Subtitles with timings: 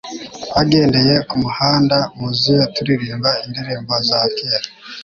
[0.49, 4.67] Twagendeye kumuhanda wuzuye turirimba indirimbo za kera